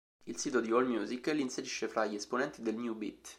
[0.25, 3.29] Il sito di "AllMusic" li inserisce fra gli esponenti del new beat.